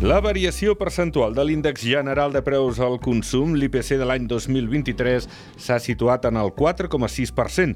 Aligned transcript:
La 0.00 0.16
variació 0.24 0.72
percentual 0.80 1.34
de 1.36 1.44
l'índex 1.44 1.82
general 1.84 2.32
de 2.32 2.40
preus 2.40 2.78
al 2.80 2.94
consum, 3.04 3.50
l'IPC 3.52 3.98
de 4.00 4.06
l'any 4.08 4.24
2023, 4.30 5.26
s'ha 5.60 5.76
situat 5.76 6.24
en 6.24 6.38
el 6.40 6.54
4,6%. 6.56 7.74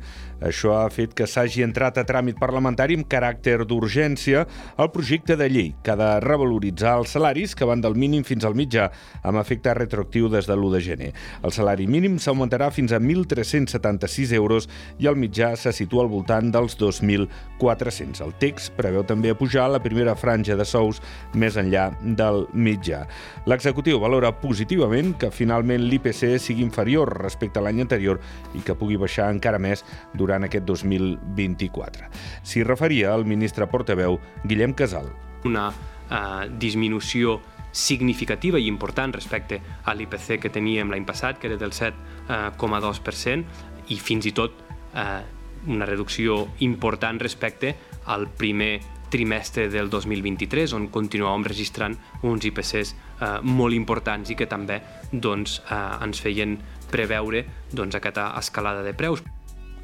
Això 0.49 0.73
ha 0.79 0.87
fet 0.89 1.13
que 1.13 1.27
s'hagi 1.29 1.61
entrat 1.67 2.01
a 2.01 2.05
tràmit 2.09 2.39
parlamentari 2.41 2.97
amb 2.97 3.05
caràcter 3.13 3.67
d'urgència 3.69 4.47
el 4.81 4.89
projecte 4.95 5.37
de 5.37 5.51
llei 5.53 5.69
que 5.85 5.93
ha 5.93 5.99
de 6.01 6.09
revaloritzar 6.25 6.95
els 7.03 7.13
salaris 7.13 7.53
que 7.53 7.69
van 7.69 7.85
del 7.85 7.93
mínim 7.93 8.25
fins 8.25 8.49
al 8.49 8.57
mitjà 8.57 8.89
amb 9.21 9.43
efecte 9.43 9.77
retroactiu 9.77 10.33
des 10.33 10.49
de 10.49 10.57
l'1 10.57 10.73
de 10.73 10.81
gener. 10.81 11.11
El 11.45 11.53
salari 11.53 11.85
mínim 11.85 12.17
s'augmentarà 12.17 12.71
fins 12.73 12.97
a 12.97 13.03
1.376 13.05 14.33
euros 14.41 14.71
i 14.97 15.13
el 15.13 15.21
mitjà 15.21 15.53
se 15.61 15.75
situa 15.77 16.07
al 16.07 16.13
voltant 16.17 16.49
dels 16.57 16.81
2.400. 16.81 18.25
El 18.25 18.33
text 18.41 18.73
preveu 18.81 19.05
també 19.05 19.37
pujar 19.37 19.69
la 19.69 19.85
primera 19.85 20.17
franja 20.17 20.57
de 20.57 20.65
sous 20.65 21.05
més 21.37 21.61
enllà 21.61 21.91
del 22.17 22.47
mitjà. 22.53 23.05
L'executiu 23.51 24.01
valora 24.03 24.33
positivament 24.41 25.15
que 25.21 25.33
finalment 25.35 25.85
l'IPC 25.85 26.39
sigui 26.43 26.65
inferior 26.65 27.13
respecte 27.23 27.61
a 27.61 27.65
l'any 27.65 27.83
anterior 27.85 28.21
i 28.55 28.63
que 28.65 28.77
pugui 28.79 28.99
baixar 29.01 29.31
encara 29.33 29.59
més 29.59 29.85
durant 30.15 30.47
aquest 30.47 30.67
2024. 30.69 32.11
S'hi 32.43 32.65
referia 32.65 33.15
el 33.15 33.27
ministre 33.29 33.69
portaveu 33.71 34.21
Guillem 34.45 34.75
Casal. 34.75 35.11
Una 35.45 35.69
uh, 35.71 36.47
disminució 36.49 37.41
significativa 37.75 38.59
i 38.59 38.69
important 38.71 39.13
respecte 39.13 39.59
a 39.85 39.95
l'IPC 39.99 40.39
que 40.41 40.53
teníem 40.55 40.93
l'any 40.93 41.05
passat, 41.05 41.41
que 41.41 41.51
era 41.51 41.59
del 41.59 41.75
7,2%, 41.75 43.45
i 43.91 43.97
fins 43.99 44.29
i 44.31 44.33
tot 44.33 44.63
eh, 44.95 45.23
una 45.67 45.87
reducció 45.89 46.49
important 46.65 47.19
respecte 47.21 47.75
al 48.07 48.29
primer 48.29 48.79
trimestre 49.15 49.69
del 49.71 49.91
2023, 49.93 50.75
on 50.75 50.89
continuàvem 50.95 51.47
registrant 51.47 51.95
uns 52.27 52.49
IPCs 52.51 52.95
eh, 52.95 53.39
molt 53.47 53.79
importants 53.79 54.35
i 54.35 54.39
que 54.39 54.51
també 54.51 54.81
doncs, 55.13 55.61
eh, 55.71 55.79
ens 56.05 56.23
feien 56.25 56.59
preveure 56.91 57.45
doncs, 57.71 57.95
aquesta 58.01 58.33
escalada 58.43 58.83
de 58.83 58.95
preus. 58.99 59.23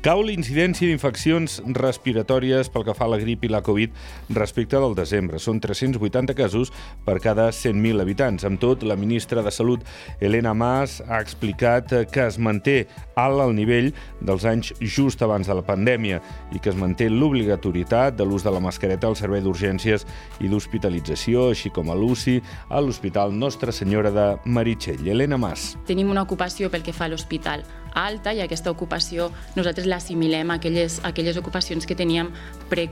Cau 0.01 0.23
l'incidència 0.25 0.89
d'infeccions 0.89 1.59
respiratòries 1.77 2.71
pel 2.73 2.87
que 2.87 2.95
fa 2.97 3.05
a 3.05 3.11
la 3.13 3.19
grip 3.21 3.43
i 3.45 3.51
la 3.53 3.59
Covid 3.61 3.93
respecte 4.33 4.79
del 4.81 4.95
desembre. 4.97 5.37
Són 5.37 5.59
380 5.61 6.33
casos 6.39 6.71
per 7.05 7.19
cada 7.21 7.51
100.000 7.53 8.01
habitants. 8.01 8.47
Amb 8.49 8.57
tot, 8.63 8.81
la 8.81 8.97
ministra 8.97 9.45
de 9.45 9.53
Salut, 9.53 9.85
Helena 10.25 10.55
Mas, 10.57 11.03
ha 11.05 11.19
explicat 11.21 11.93
que 12.15 12.25
es 12.25 12.39
manté 12.41 12.87
alt 13.21 13.45
el 13.45 13.53
nivell 13.59 13.91
dels 14.25 14.47
anys 14.49 14.71
just 14.81 15.21
abans 15.21 15.53
de 15.53 15.59
la 15.59 15.67
pandèmia 15.69 16.23
i 16.57 16.63
que 16.65 16.73
es 16.73 16.81
manté 16.81 17.11
l'obligatorietat 17.13 18.17
de 18.17 18.25
l'ús 18.25 18.49
de 18.49 18.55
la 18.57 18.65
mascareta 18.65 19.11
al 19.11 19.19
servei 19.21 19.45
d'urgències 19.45 20.09
i 20.41 20.49
d'hospitalització, 20.49 21.51
així 21.53 21.69
com 21.69 21.93
a 21.93 21.99
l'UCI, 21.99 22.39
a 22.73 22.81
l'Hospital 22.81 23.37
Nostra 23.37 23.69
Senyora 23.69 24.17
de 24.17 24.27
Meritxell. 24.49 25.05
Helena 25.13 25.37
Mas. 25.37 25.75
Tenim 25.85 26.09
una 26.09 26.25
ocupació 26.25 26.73
pel 26.73 26.89
que 26.89 26.97
fa 26.97 27.05
a 27.05 27.13
l'hospital 27.13 27.69
alta 27.95 28.33
i 28.33 28.41
aquesta 28.41 28.71
ocupació 28.71 29.31
nosaltres 29.57 29.89
l'assimilem 29.91 30.51
a 30.51 30.59
aquelles, 30.61 31.01
a 31.03 31.11
aquelles 31.11 31.39
ocupacions 31.41 31.87
que 31.87 31.97
teníem 31.99 32.31
pre, 32.71 32.89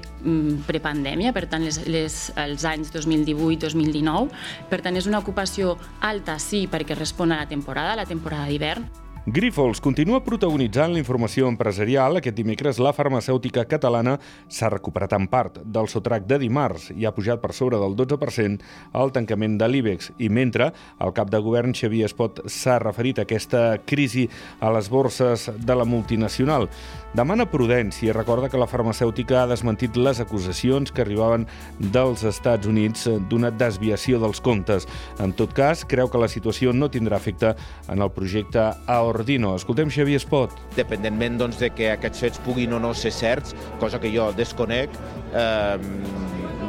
prepandèmia, 0.69 1.33
per 1.37 1.47
tant, 1.51 1.65
les, 1.65 1.81
les, 1.89 2.21
els 2.37 2.69
anys 2.69 2.93
2018-2019. 2.95 4.29
Per 4.71 4.83
tant, 4.85 4.99
és 4.99 5.09
una 5.11 5.23
ocupació 5.23 5.77
alta, 6.05 6.39
sí, 6.43 6.67
perquè 6.71 6.99
respon 6.99 7.33
a 7.33 7.43
la 7.45 7.51
temporada, 7.51 7.95
a 7.95 8.03
la 8.03 8.09
temporada 8.09 8.51
d'hivern, 8.51 8.89
Grifols 9.27 9.81
continua 9.83 10.23
protagonitzant 10.25 10.95
la 10.95 11.01
informació 11.03 11.49
empresarial. 11.51 12.17
Aquest 12.17 12.37
dimecres 12.39 12.79
la 12.81 12.95
farmacèutica 12.97 13.65
catalana 13.69 14.15
s'ha 14.49 14.71
recuperat 14.73 15.13
en 15.19 15.27
part 15.29 15.59
del 15.65 15.89
sotrac 15.91 16.25
de 16.29 16.39
dimarts 16.41 16.89
i 16.95 17.05
ha 17.05 17.13
pujat 17.13 17.43
per 17.43 17.53
sobre 17.53 17.81
del 17.83 17.97
12% 17.99 18.63
al 18.97 19.13
tancament 19.13 19.59
de 19.61 19.69
l'IBEX. 19.69 20.13
I 20.19 20.31
mentre 20.33 20.71
el 21.05 21.13
cap 21.13 21.29
de 21.29 21.43
govern 21.45 21.75
Xavier 21.77 22.07
Espot 22.09 22.41
s'ha 22.47 22.79
referit 22.81 23.19
a 23.19 23.27
aquesta 23.27 23.83
crisi 23.85 24.29
a 24.61 24.71
les 24.73 24.89
borses 24.89 25.51
de 25.59 25.77
la 25.77 25.85
multinacional. 25.85 26.69
Demana 27.13 27.49
prudència 27.51 28.09
i 28.09 28.17
recorda 28.17 28.49
que 28.49 28.61
la 28.61 28.69
farmacèutica 28.71 29.43
ha 29.43 29.51
desmentit 29.51 29.97
les 29.97 30.21
acusacions 30.21 30.93
que 30.93 31.03
arribaven 31.03 31.47
dels 31.79 32.25
Estats 32.29 32.69
Units 32.69 33.09
d'una 33.29 33.51
desviació 33.51 34.21
dels 34.23 34.41
comptes. 34.41 34.89
En 35.19 35.33
tot 35.33 35.53
cas, 35.57 35.85
creu 35.89 36.09
que 36.09 36.21
la 36.21 36.29
situació 36.29 36.73
no 36.73 36.89
tindrà 36.89 37.17
efecte 37.17 37.55
en 37.89 38.05
el 38.05 38.13
projecte 38.13 38.71
AOR 38.87 39.18
Ordino. 39.19 39.55
Escoltem 39.57 39.91
Xavier 39.91 40.21
Espot. 40.21 40.55
Dependentment 40.77 41.39
doncs, 41.41 41.59
de 41.61 41.73
que 41.75 41.91
aquests 41.93 42.25
fets 42.25 42.43
puguin 42.47 42.77
o 42.77 42.81
no 42.83 42.95
ser 42.95 43.13
certs, 43.15 43.57
cosa 43.83 44.01
que 44.01 44.13
jo 44.15 44.31
desconec, 44.37 44.95
eh, 45.35 45.77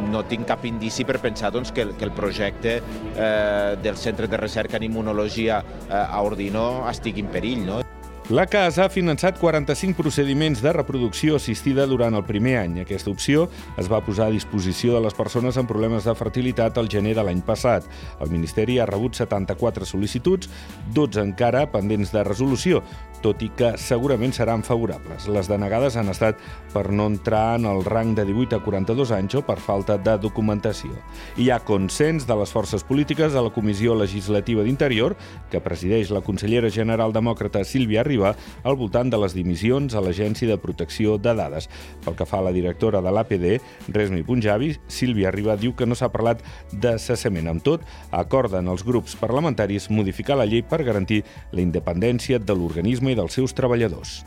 no 0.09 0.23
tinc 0.25 0.47
cap 0.49 0.65
indici 0.65 1.05
per 1.05 1.19
pensar 1.21 1.53
doncs, 1.53 1.71
que, 1.75 1.85
que 1.93 2.07
el 2.07 2.15
projecte 2.17 2.79
eh, 2.79 3.77
del 3.83 3.97
Centre 3.97 4.27
de 4.27 4.41
Recerca 4.41 4.77
en 4.77 4.89
Immunologia 4.89 5.61
eh, 5.61 5.93
a 5.93 6.21
Ordino 6.25 6.65
estigui 6.89 7.25
en 7.25 7.31
perill. 7.33 7.65
No? 7.69 7.81
La 8.29 8.43
casa 8.45 8.83
ha 8.85 8.91
finançat 8.93 9.39
45 9.41 9.97
procediments 9.97 10.59
de 10.61 10.69
reproducció 10.75 11.39
assistida 11.39 11.87
durant 11.89 12.13
el 12.13 12.21
primer 12.27 12.59
any. 12.59 12.75
Aquesta 12.83 13.09
opció 13.09 13.47
es 13.81 13.89
va 13.89 14.03
posar 14.05 14.27
a 14.29 14.35
disposició 14.35 14.93
de 14.93 15.01
les 15.01 15.17
persones 15.17 15.57
amb 15.57 15.65
problemes 15.65 16.05
de 16.05 16.13
fertilitat 16.13 16.77
al 16.77 16.91
gener 16.93 17.15
de 17.17 17.23
l'any 17.25 17.41
passat. 17.41 17.87
El 18.21 18.29
Ministeri 18.29 18.77
ha 18.77 18.85
rebut 18.85 19.17
74 19.17 19.89
sol·licituds, 19.89 20.45
12 20.93 21.25
encara 21.25 21.65
pendents 21.73 22.13
de 22.13 22.21
resolució, 22.27 22.83
tot 23.23 23.41
i 23.43 23.49
que 23.55 23.73
segurament 23.81 24.33
seran 24.35 24.61
favorables. 24.63 25.27
Les 25.31 25.49
denegades 25.49 25.97
han 25.99 26.11
estat 26.13 26.37
per 26.73 26.85
no 26.93 27.09
entrar 27.09 27.57
en 27.57 27.65
el 27.69 27.83
rang 27.83 28.13
de 28.15 28.25
18 28.29 28.59
a 28.59 28.63
42 28.63 29.11
anys 29.15 29.39
o 29.39 29.43
per 29.45 29.57
falta 29.63 29.97
de 29.97 30.15
documentació. 30.21 30.93
Hi 31.37 31.49
ha 31.49 31.59
consens 31.65 32.27
de 32.29 32.37
les 32.39 32.53
forces 32.53 32.85
polítiques 32.85 33.35
a 33.35 33.43
la 33.43 33.53
Comissió 33.53 33.97
Legislativa 33.97 34.63
d'Interior, 34.63 35.17
que 35.49 35.63
presideix 35.65 36.13
la 36.13 36.21
consellera 36.21 36.69
general 36.69 37.15
demòcrata 37.15 37.65
Sílvia 37.65 38.05
Riba, 38.19 38.35
al 38.63 38.75
voltant 38.75 39.09
de 39.09 39.17
les 39.19 39.33
dimissions 39.33 39.95
a 39.95 40.03
l'Agència 40.03 40.49
de 40.49 40.59
Protecció 40.59 41.17
de 41.17 41.33
Dades. 41.37 41.69
Pel 42.03 42.17
que 42.19 42.27
fa 42.27 42.39
a 42.39 42.47
la 42.49 42.53
directora 42.55 43.01
de 43.01 43.13
l'APD, 43.15 43.47
Resmi 43.95 44.23
Punjabi, 44.27 44.73
Sílvia 44.87 45.31
Riba 45.31 45.55
diu 45.57 45.73
que 45.73 45.87
no 45.87 45.95
s'ha 45.95 46.11
parlat 46.11 46.43
de 46.71 46.97
cessament. 46.99 47.47
Amb 47.49 47.63
tot, 47.63 47.85
acorden 48.11 48.67
els 48.67 48.83
grups 48.83 49.15
parlamentaris 49.19 49.89
modificar 49.89 50.37
la 50.37 50.47
llei 50.49 50.61
per 50.61 50.83
garantir 50.83 51.23
la 51.51 51.63
independència 51.63 52.39
de 52.39 52.55
l'organisme 52.55 53.13
i 53.13 53.19
dels 53.19 53.39
seus 53.39 53.55
treballadors. 53.55 54.23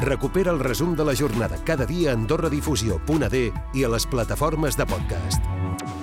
Recupera 0.00 0.54
el 0.54 0.62
resum 0.62 0.94
de 0.96 1.04
la 1.04 1.14
jornada 1.14 1.58
cada 1.64 1.84
dia 1.84 2.12
a 2.12 2.16
AndorraDifusió.d 2.16 3.42
i 3.74 3.84
a 3.84 3.92
les 3.92 4.06
plataformes 4.08 4.78
de 4.78 4.88
podcast. 4.88 5.99